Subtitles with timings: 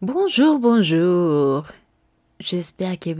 [0.00, 1.66] Bonjour, bonjour.
[2.38, 3.16] J'espère que.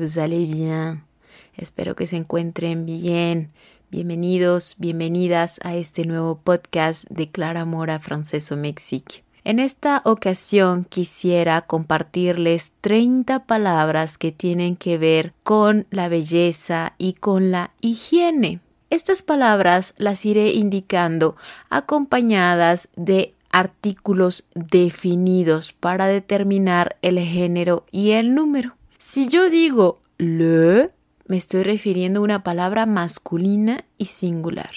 [1.56, 3.50] Espero que se encuentren bien.
[3.90, 9.24] Bienvenidos, bienvenidas a este nuevo podcast de Clara Mora Franceso Mexique.
[9.42, 17.14] En esta ocasión quisiera compartirles 30 palabras que tienen que ver con la belleza y
[17.14, 18.60] con la higiene.
[18.90, 21.34] Estas palabras las iré indicando
[21.70, 28.76] acompañadas de artículos definidos para determinar el género y el número.
[28.98, 30.90] Si yo digo le,
[31.26, 34.70] me estoy refiriendo a una palabra masculina y singular.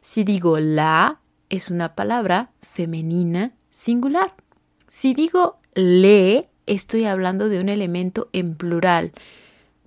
[0.00, 4.34] Si digo la, es una palabra femenina singular.
[4.86, 9.12] Si digo le, estoy hablando de un elemento en plural.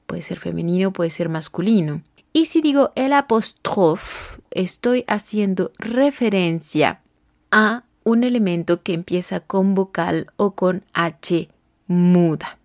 [0.05, 2.01] Puede ser femenino, puede ser masculino.
[2.33, 7.01] Y si digo el apóstrofe, estoy haciendo referencia
[7.51, 11.49] a un elemento que empieza con vocal o con H
[11.87, 12.57] muda.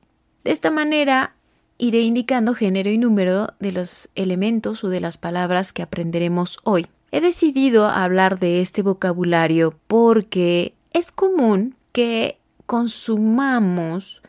[0.45, 1.35] De esta manera
[1.79, 6.87] iré indicando género y número de los elementos o de las palabras que aprenderemos hoy.
[7.11, 14.23] He decidido hablar de este vocabulario porque es común que consumamos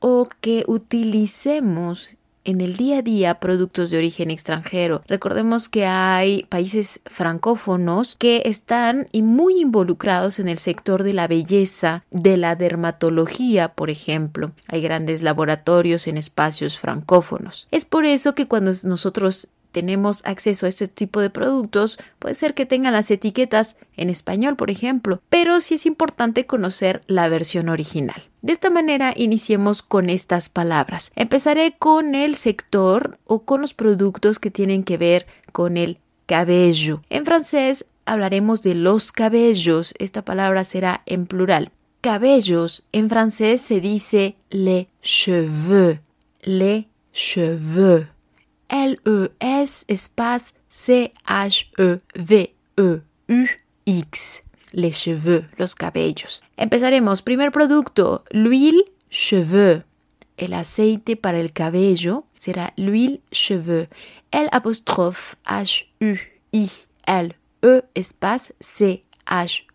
[0.00, 5.02] o que utilicemos en el día a día productos de origen extranjero.
[5.06, 12.04] Recordemos que hay países francófonos que están muy involucrados en el sector de la belleza,
[12.10, 14.52] de la dermatología, por ejemplo.
[14.68, 17.68] Hay grandes laboratorios en espacios francófonos.
[17.70, 22.54] Es por eso que cuando nosotros tenemos acceso a este tipo de productos, puede ser
[22.54, 27.68] que tengan las etiquetas en español, por ejemplo, pero sí es importante conocer la versión
[27.68, 28.22] original.
[28.40, 31.12] De esta manera iniciemos con estas palabras.
[31.14, 37.02] Empezaré con el sector o con los productos que tienen que ver con el cabello.
[37.10, 39.92] En francés hablaremos de los cabellos.
[39.98, 41.70] Esta palabra será en plural.
[42.00, 45.98] Cabellos en francés se dice les cheveux.
[46.44, 48.15] Les cheveux.
[48.68, 51.62] L-E-S espace C-H-E-V-E-U-X.
[54.72, 56.42] Les cheveux, los cabellos.
[56.58, 57.22] Empezaremos.
[57.22, 59.82] Primer producto, l'huile cheveux.
[60.36, 63.86] El aceite para el cabello será l'huile cheveux.
[64.32, 66.12] L apostrophe H-U-I-L-E
[67.94, 69.66] espace C-H-E-V-E-U-X.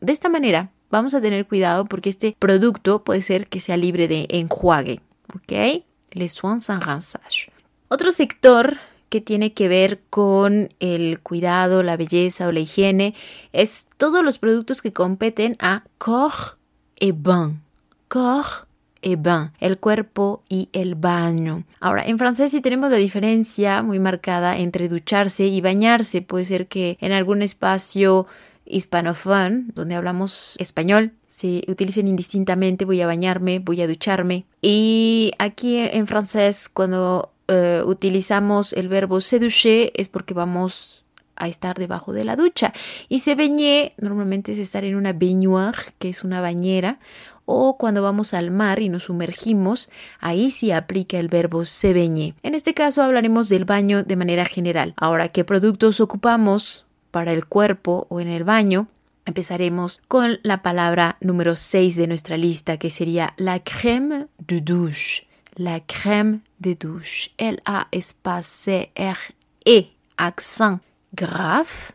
[0.00, 4.06] De esta manera vamos a tener cuidado porque este producto puede ser que sea libre
[4.06, 5.00] de enjuague,
[5.34, 5.82] ¿ok?
[6.12, 7.50] Les soins sans rinçage.
[7.88, 8.76] Otro sector
[9.08, 13.14] que tiene que ver con el cuidado, la belleza o la higiene
[13.52, 16.54] es todos los productos que competen a corps
[17.00, 17.62] et bain.
[18.08, 18.66] Corps
[19.00, 21.64] et bain, el cuerpo y el baño.
[21.80, 26.20] Ahora, en francés sí tenemos la diferencia muy marcada entre ducharse y bañarse.
[26.20, 28.26] Puede ser que en algún espacio
[28.72, 34.44] hispanofón, donde hablamos español, se utilicen indistintamente voy a bañarme, voy a ducharme.
[34.60, 41.04] Y aquí en francés, cuando eh, utilizamos el verbo se doucher es porque vamos
[41.36, 42.72] a estar debajo de la ducha.
[43.08, 46.98] Y se bañer normalmente es estar en una baignoire, que es una bañera,
[47.44, 49.90] o cuando vamos al mar y nos sumergimos,
[50.20, 52.34] ahí sí aplica el verbo se bañer.
[52.42, 54.94] En este caso hablaremos del baño de manera general.
[54.96, 58.88] Ahora, ¿qué productos ocupamos para el cuerpo o en el baño?
[59.24, 65.28] Empezaremos con la palabra número 6 de nuestra lista, que sería la crème de douche.
[65.54, 67.30] La crème de douche.
[67.38, 70.80] L-A espace C-R-E, accent
[71.12, 71.94] grave,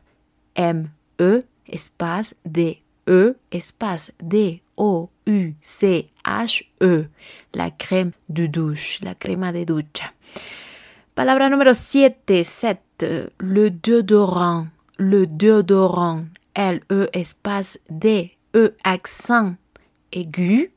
[0.56, 4.60] M-E, espace D-E, espace D-O-U-C-H-E.
[7.52, 10.14] La crème de douche, la crema de ducha.
[11.14, 14.70] Palabra número 7, 7, le déodorant.
[14.98, 16.26] Le déodorant.
[16.56, 19.56] L-E espace D-E accent
[20.12, 20.72] aigu.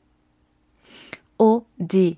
[1.39, 2.15] O-D-O-R-A-N-T.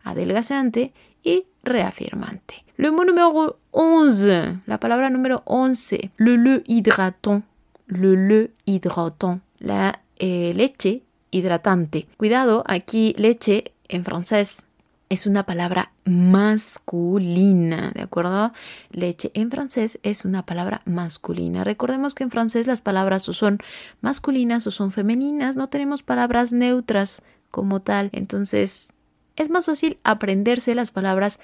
[0.03, 0.93] adelgazante
[1.27, 2.63] y reafirmante.
[2.77, 7.43] Le mot numéro 11, la palabra número 11, le le hydratant.
[7.87, 9.41] Le le hydratant.
[9.59, 11.01] La eh, leche
[11.31, 12.07] hidratante.
[12.17, 14.67] Cuidado, aquí leche en francés
[15.09, 18.51] es una palabra masculina, ¿de acuerdo?
[18.91, 21.63] Leche en francés es una palabra masculina.
[21.63, 23.59] Recordemos que en francés las palabras son
[24.01, 27.21] masculinas o son femeninas, no tenemos palabras neutras
[27.51, 28.09] como tal.
[28.11, 28.89] Entonces,
[29.37, 31.39] es más fácil aprenderse las palabras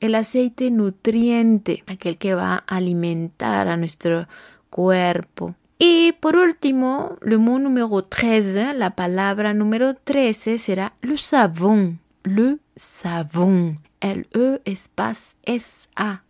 [0.00, 4.28] El aceite nutriente, aquel que va a alimentar a nuestro
[4.70, 5.54] cuerpo.
[5.78, 12.00] Y por último, le mot numéro 13, la palabra número 13 será le savon.
[12.24, 13.80] Le savon.
[14.00, 16.20] L-E espace S-A-V-O-N.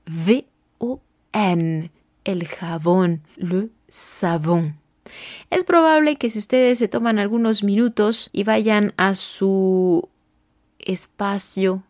[2.25, 3.23] El jabón.
[3.37, 4.76] Le savon.
[5.50, 10.08] Es probable que si ustedes se toman algunos minutos y vayan a su
[10.78, 11.82] espacio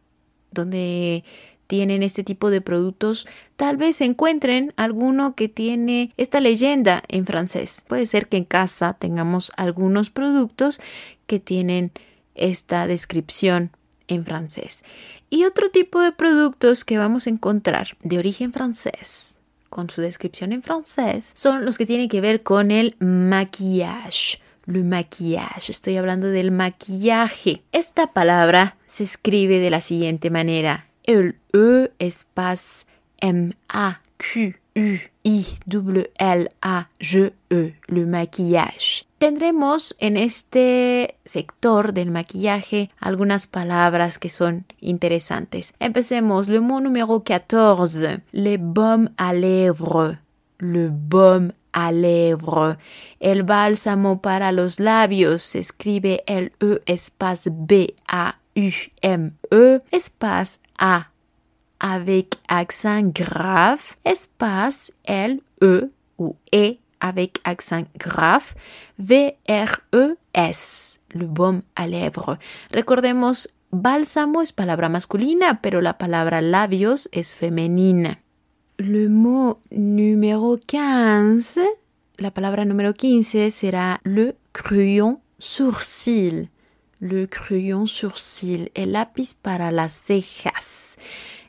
[0.51, 1.25] donde
[1.67, 7.85] tienen este tipo de productos, tal vez encuentren alguno que tiene esta leyenda en francés.
[7.89, 10.81] Puede ser que en casa tengamos algunos productos
[11.27, 11.93] que tienen
[12.35, 13.71] esta descripción
[14.09, 14.85] en francés.
[15.31, 20.53] Y otro tipo de productos que vamos a encontrar de origen francés, con su descripción
[20.53, 24.39] en francés, son los que tienen que ver con el maquillage.
[24.67, 25.71] Le maquillage.
[25.71, 27.63] Estoy hablando del maquillaje.
[27.71, 30.86] Esta palabra se escribe de la siguiente manera.
[31.07, 32.85] El E espace
[33.21, 37.75] M A Q U I W L A G E.
[37.87, 39.07] Le maquillage.
[39.19, 45.75] Tendremos en este sector del maquillaje algunas palabras que son interesantes.
[45.79, 46.49] Empecemos.
[46.49, 48.21] Le mot número 14.
[48.33, 50.19] Le baume à lèvres.
[50.59, 52.79] Le baume à lèvres.
[53.21, 57.95] El bálsamo para los labios se escribe el E espace B
[58.57, 58.73] A U
[59.03, 61.11] M E espace A
[61.79, 68.55] avec accent grave espace L E ou E avec accent grave,
[68.99, 69.81] V-R-E-S,
[71.13, 72.39] le baume à lèvres.
[72.71, 78.21] Recordemos, bálsamo es palabra masculina, pero la palabra labios es femenina.
[78.79, 81.61] Le mot numéro 15,
[82.19, 86.51] la palabra número 15 será le crayon sourcil.
[86.99, 90.97] Le crayon sourcil, el lápiz para las cejas.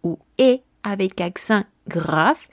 [0.02, 2.47] ou E avec accent grave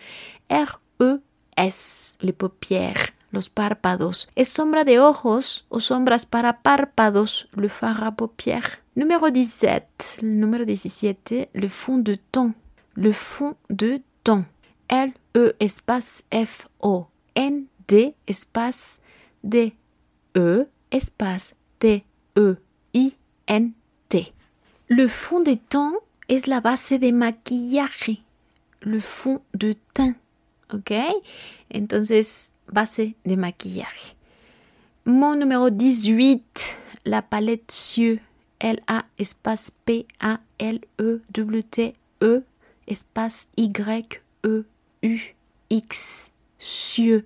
[0.49, 4.29] R-E-S, les paupières, los párpados.
[4.35, 8.79] Es sombra de ojos o sombras para párpados, le fard à paupières.
[8.95, 12.53] Numéro 17, le numéro 17, le fond de ton.
[12.95, 14.45] Le fond de ton.
[15.35, 19.01] L-E espace F-O-N-D espace
[19.43, 19.73] D
[20.35, 22.03] E espace T
[22.35, 22.55] E
[22.93, 23.13] I
[23.47, 23.73] N
[24.09, 24.33] T.
[24.89, 25.95] Le fond de teint
[26.27, 28.21] es la base de maquillaje.
[28.81, 30.15] Le fond de teint,
[30.71, 30.91] ¿ok?
[31.69, 34.15] Entonces, base de maquillaje.
[35.05, 38.19] Mon numéro 18, la palette cieux.
[38.59, 40.43] L-A espace P-A-L-E-W-T-E
[42.87, 43.47] espace
[46.59, 47.25] Cieux,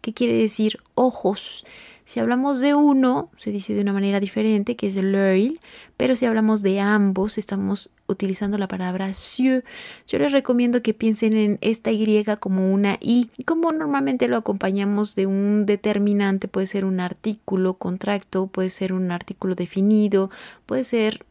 [0.00, 1.64] que quiere decir ojos.
[2.04, 5.60] Si hablamos de uno, se dice de una manera diferente, que es l'œil,
[5.98, 9.62] pero si hablamos de ambos, estamos utilizando la palabra cieux.
[10.06, 13.28] Yo les recomiendo que piensen en esta Y como una I.
[13.44, 19.10] Como normalmente lo acompañamos de un determinante, puede ser un artículo contracto, puede ser un
[19.10, 20.30] artículo definido,
[20.64, 21.26] puede ser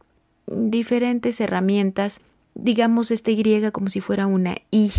[0.46, 2.20] diferentes herramientas
[2.58, 4.90] digamos esta Y como si fuera una I.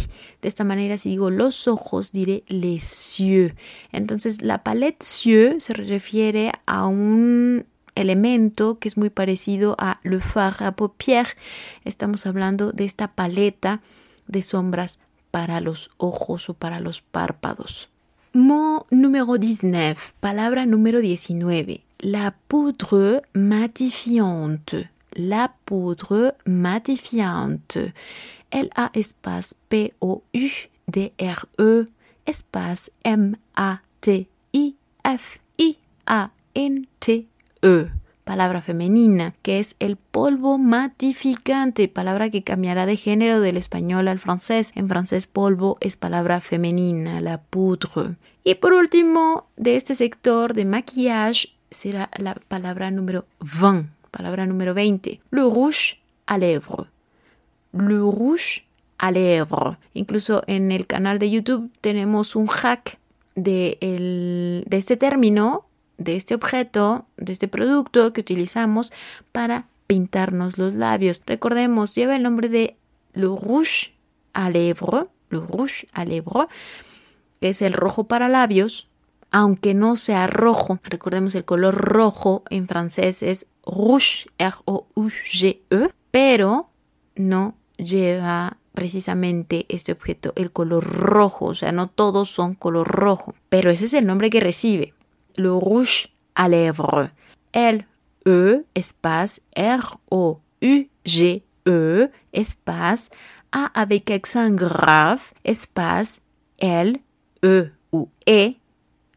[0.42, 3.54] De esta manera, si digo los ojos, diré les yeux.
[3.92, 10.22] Entonces, la palette yeux se refiere a un elemento que es muy parecido a le
[10.22, 11.36] fard à paupières.
[11.84, 13.82] Estamos hablando de esta paleta
[14.28, 15.00] de sombras
[15.32, 17.90] para los ojos o para los párpados.
[18.32, 27.94] Mot número 19, palabra número 19, la poudre matifiante la poudre matifiante.
[28.52, 30.26] L-A espace P-O-U-D-R-E
[32.26, 33.30] espace M-A-T-I-F-I-A-N-T-E.
[38.24, 44.20] Palabra femenina, que es el polvo matificante, palabra que cambiará de género del español al
[44.20, 44.72] francés.
[44.76, 48.16] En francés polvo es palabra femenina, la poudre.
[48.44, 54.74] Y por último, de este sector de maquillage será la palabra número 20 Palabra número
[54.74, 55.20] 20.
[55.32, 56.88] Le rouge à lèvres.
[57.74, 58.66] Le rouge
[58.98, 59.78] à lèvres.
[59.94, 63.00] Incluso en el canal de YouTube tenemos un hack
[63.36, 63.78] de,
[64.70, 65.66] este término,
[65.98, 68.92] de este objeto, de este producto que utilizamos
[69.32, 71.24] para pintarnos los labios.
[71.26, 72.76] Recordemos, lleva el nombre de
[73.14, 73.94] le rouge
[74.34, 76.48] à lèvres, le rouge à lèvres,
[77.42, 78.89] que es el rojo para labios,
[79.32, 80.80] aunque no sea rojo.
[80.84, 86.70] Recordemos el color rojo en francés es rouge, R-O-U-G-E, pero
[87.16, 93.36] no lleva precisamente este objeto el color rojo, o sea, no todos son color rojo,
[93.50, 94.94] pero ese es el nombre que recibe.
[95.36, 97.12] Le rouge à lèvres.
[97.52, 97.86] L
[98.26, 103.10] E espace R O U G E espace
[103.52, 106.22] A avec accent grave espace
[106.60, 107.02] L
[107.42, 108.59] E ou E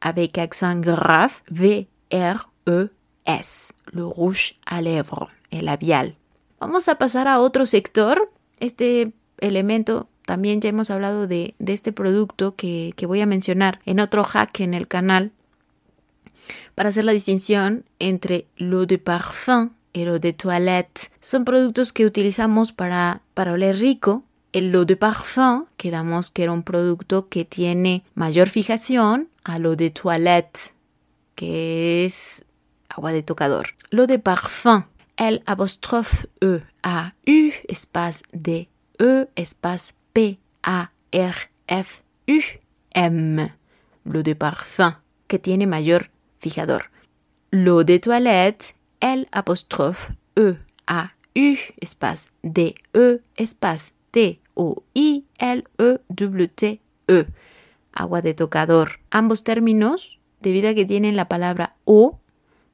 [0.02, 2.88] avec accent grave V R E
[3.24, 6.16] S, le rouge à lèvres, el labial.
[6.60, 8.30] Vamos a pasar a otro sector.
[8.58, 14.00] Este elemento, también ya hemos hablado de, este producto que, que voy a mencionar en
[14.00, 15.30] otro hack en el canal
[16.74, 21.10] para hacer la distinción entre l'eau de parfum y l'eau de toilette.
[21.20, 24.24] Son productos que utilizamos para, para oler rico.
[24.52, 29.74] El eau de parfum, quedamos que era un producto que tiene mayor fijación a l'eau
[29.76, 30.74] de toilette,
[31.34, 32.44] que es
[32.88, 33.74] agua de tocador.
[33.90, 34.84] L'eau de parfum,
[35.16, 38.68] L apostrophe E A U espace D
[38.98, 42.40] E espace P A R F U
[42.94, 43.52] M.
[44.04, 44.96] L'eau de parfum,
[45.28, 46.90] que tiene mayor fijador.
[47.50, 50.56] L'eau de toilette, L apostrophe E
[50.86, 57.24] A U espace D E espace T O I L E W T E.
[57.92, 59.00] Agua de tocador.
[59.10, 62.18] Ambos términos, debido a que tienen la palabra O,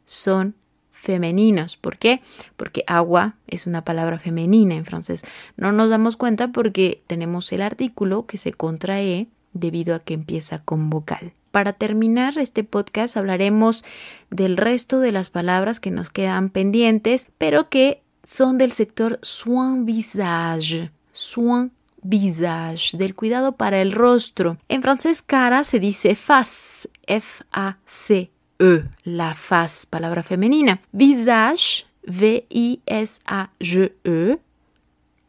[0.07, 0.55] son
[0.91, 1.77] femeninos.
[1.77, 2.21] ¿Por qué?
[2.57, 5.25] Porque agua es una palabra femenina en francés.
[5.57, 10.59] No nos damos cuenta porque tenemos el artículo que se contrae debido a que empieza
[10.59, 11.33] con vocal.
[11.51, 13.85] Para terminar este podcast hablaremos
[14.31, 19.87] del resto de las palabras que nos quedan pendientes, pero que son del sector soin
[19.87, 20.91] visage.
[21.13, 21.73] Soin
[22.09, 24.57] visage, del cuidado para el rostro.
[24.69, 28.31] En francés cara se dice face, F-A-C.
[28.61, 30.81] E, la faz, palabra femenina.
[30.91, 32.79] Visage, V-I-S-A-G-E,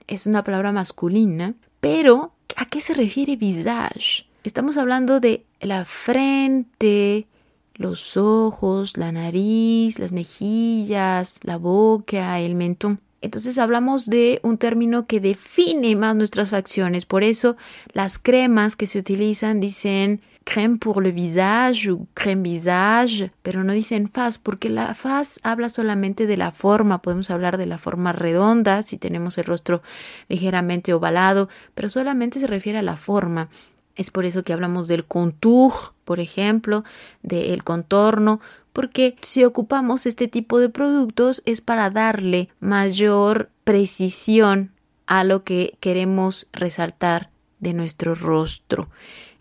[0.08, 4.26] es una palabra masculina, pero ¿a qué se refiere visage?
[4.44, 7.28] Estamos hablando de la frente,
[7.76, 13.02] los ojos, la nariz, las mejillas, la boca, el mentón.
[13.22, 17.06] Entonces hablamos de un término que define más nuestras facciones.
[17.06, 17.58] Por eso
[17.94, 23.74] las cremas que se utilizan dicen crème pour le visage o crème visage, pero no
[23.74, 27.02] dicen faz porque la faz habla solamente de la forma.
[27.02, 29.82] Podemos hablar de la forma redonda si tenemos el rostro
[30.28, 33.50] ligeramente ovalado, pero solamente se refiere a la forma.
[33.96, 35.74] Es por eso que hablamos del contour,
[36.06, 36.86] por ejemplo,
[37.22, 38.40] del contorno,
[38.80, 44.72] porque si ocupamos este tipo de productos es para darle mayor precisión
[45.06, 48.88] a lo que queremos resaltar de nuestro rostro.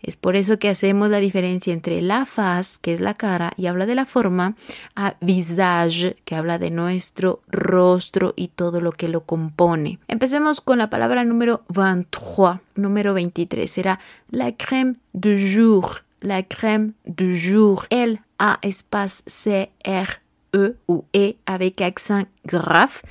[0.01, 3.67] Es por eso que hacemos la diferencia entre la faz, que es la cara, y
[3.67, 4.55] habla de la forma,
[4.97, 9.99] a visage, que habla de nuestro rostro y todo lo que lo compone.
[10.09, 13.71] Empecemos con la palabra número 23, número 23.
[13.71, 16.08] Será la crème de jour.
[16.21, 17.85] La crème de jour.
[17.89, 20.19] Elle a espace C R
[20.53, 23.01] E ou E avec accent grave.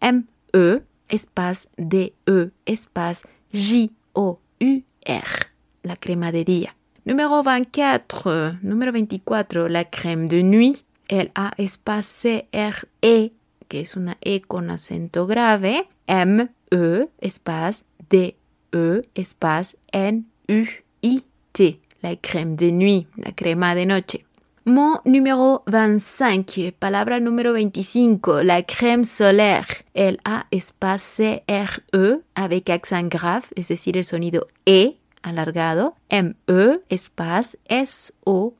[0.00, 5.50] M E espace D E espace J O U R.
[5.84, 6.74] La crema de día.
[7.04, 10.84] Numéro 24, numéro 24, la crème de nuit.
[11.08, 13.32] Elle a espace C R E,
[13.68, 15.88] que es una E con acento grave.
[16.06, 18.36] M E espace D
[18.72, 20.64] E espace N U
[21.02, 21.81] I T.
[22.02, 24.24] La crème de nuit, la crema de noche.
[24.64, 29.84] Mot numéro 25, palabra número 25, la crème solaire.
[29.94, 35.94] El A espace C-R-E avec accent grave, es decir, el sonido E alargado.
[36.08, 38.56] M-E espace S-O-L-A-I-R-E,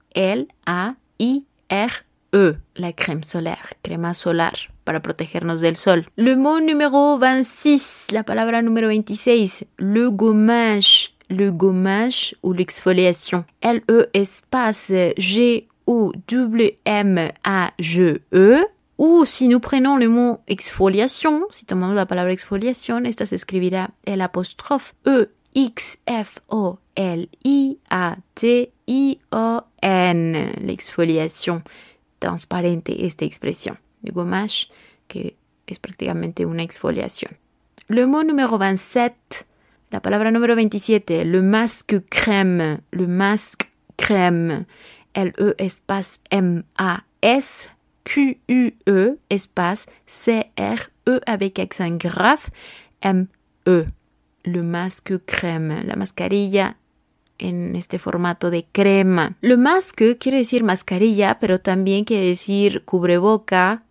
[2.74, 6.06] la crème solaire, crema solar para protegernos del sol.
[6.16, 11.11] Le mot numéro 26, la palabra número 26, le gommage.
[11.32, 13.46] Le gommage ou l'exfoliation.
[13.62, 16.12] L-E espace G ou
[19.24, 24.20] si nous prenons le mot exfoliation, si tomamos la palabra exfoliation, esta se escribirá el
[24.20, 31.62] apóstrofe E X F O L I A T I O N, l'exfoliation
[32.18, 33.78] transparente esta expresión.
[34.02, 34.68] Le gommage
[35.08, 37.38] que es prácticamente una exfoliación.
[37.88, 39.46] Le mot numéro 27,
[39.92, 44.64] la palabra número 27, le masque crème, le masque crème.
[45.14, 47.68] L-E espace M-A-S
[48.04, 52.48] Q-U-E espace C-R-E avec accent grave
[53.02, 53.86] M-E.
[54.44, 56.76] Le masque crème, la mascarilla
[57.38, 59.36] en este formato de crema.
[59.42, 63.84] Le masque quiere decir mascarilla, pero también quiere decir cubreboca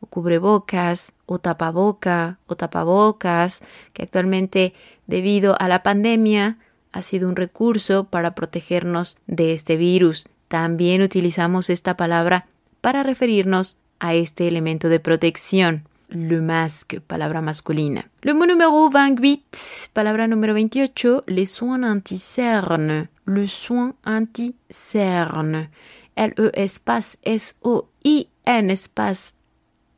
[0.00, 4.74] o cubrebocas o tapaboca o tapabocas, que actualmente
[5.06, 6.58] debido a la pandemia
[6.92, 10.26] ha sido un recurso para protegernos de este virus.
[10.48, 12.46] También utilizamos esta palabra
[12.80, 15.88] para referirnos a este elemento de protección.
[16.08, 18.08] Le masque, palabra masculina.
[18.22, 23.08] Le mot numéro 28, palabra número 28, les soins anti-cerne.
[23.24, 25.70] Le soin anti-cerne.
[26.14, 29.32] L-E espace S-O-I-N espace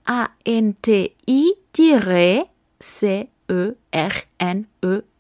[0.07, 1.53] A-N-T-I
[3.49, 5.17] C-E-R-N-E-S.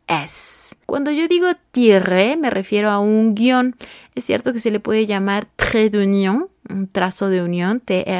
[0.86, 3.74] Cuando yo digo tiret, me refiero a un guion.
[4.14, 8.10] Es cierto que se le puede llamar trait d'union, un trazo de unión, T-R-A-I-T,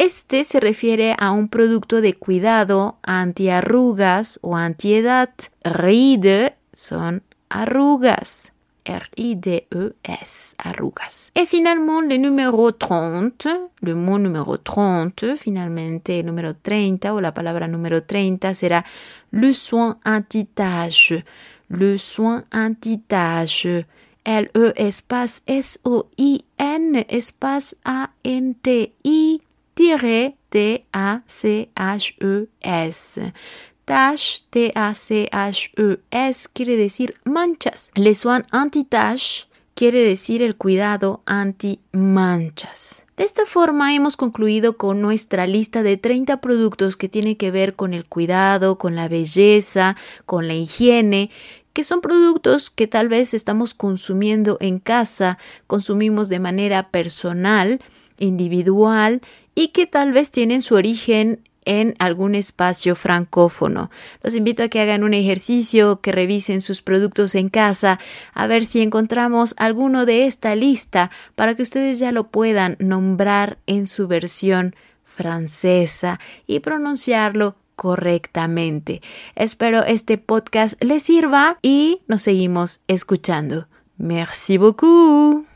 [0.04, 5.30] Este se refiere a un producto de cuidado antiarrugas o antiedad.
[5.64, 8.52] Ride son arrugas.
[8.84, 11.32] R-I-D-E-S, arrugas.
[11.34, 17.32] Et finalement, le numéro 30, le mot numéro 30, finalmente el número 30 o la
[17.32, 18.84] palabra número 30 será
[19.30, 21.24] le soin anti-tache.
[21.68, 23.86] Le soin anti-tache.
[24.22, 29.40] L-E espace S-O-I-N espace A-N-T-I
[29.74, 30.52] T-A-C-H-E-S.
[33.84, 37.90] Tache, T-A-C-H-E-S, quiere decir manchas.
[37.94, 43.04] Le soin anti-tache quiere decir el cuidado anti-manchas.
[43.16, 47.74] De esta forma hemos concluido con nuestra lista de 30 productos que tienen que ver
[47.74, 51.30] con el cuidado, con la belleza, con la higiene,
[51.72, 57.80] que son productos que tal vez estamos consumiendo en casa, consumimos de manera personal,
[58.18, 59.20] individual
[59.54, 63.90] y que tal vez tienen su origen en algún espacio francófono.
[64.22, 67.98] Los invito a que hagan un ejercicio, que revisen sus productos en casa,
[68.32, 73.58] a ver si encontramos alguno de esta lista para que ustedes ya lo puedan nombrar
[73.66, 79.02] en su versión francesa y pronunciarlo correctamente.
[79.34, 83.66] Espero este podcast les sirva y nos seguimos escuchando.
[83.96, 85.53] Merci beaucoup.